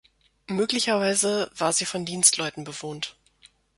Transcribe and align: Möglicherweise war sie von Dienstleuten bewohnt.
Möglicherweise 0.47 1.51
war 1.55 1.73
sie 1.73 1.85
von 1.85 2.05
Dienstleuten 2.05 2.63
bewohnt. 2.63 3.19